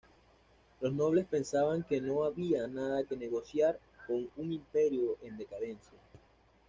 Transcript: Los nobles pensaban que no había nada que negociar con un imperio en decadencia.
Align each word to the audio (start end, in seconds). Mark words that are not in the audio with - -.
Los 0.79 0.93
nobles 0.93 1.27
pensaban 1.29 1.83
que 1.83 2.01
no 2.01 2.23
había 2.23 2.65
nada 2.65 3.03
que 3.03 3.15
negociar 3.15 3.79
con 4.07 4.27
un 4.35 4.51
imperio 4.51 5.19
en 5.21 5.37
decadencia. 5.37 5.99